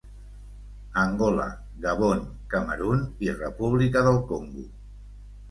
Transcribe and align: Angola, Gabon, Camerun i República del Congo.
Angola, 1.01 1.45
Gabon, 1.83 2.23
Camerun 2.55 3.05
i 3.27 3.31
República 3.43 4.05
del 4.09 4.21
Congo. 4.33 4.67